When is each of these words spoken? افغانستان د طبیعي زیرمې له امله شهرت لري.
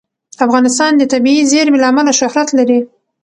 افغانستان 0.45 0.91
د 0.97 1.03
طبیعي 1.13 1.43
زیرمې 1.51 1.77
له 1.81 1.87
امله 1.91 2.11
شهرت 2.19 2.49
لري. 2.59 2.79